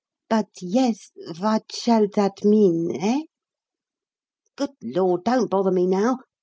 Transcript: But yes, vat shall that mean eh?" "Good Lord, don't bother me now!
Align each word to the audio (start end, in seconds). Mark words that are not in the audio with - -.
But 0.31 0.47
yes, 0.63 1.11
vat 1.35 1.71
shall 1.71 2.07
that 2.15 2.43
mean 2.43 2.89
eh?" 2.99 3.21
"Good 4.55 4.71
Lord, 4.81 5.25
don't 5.25 5.47
bother 5.47 5.69
me 5.69 5.85
now! 5.85 6.17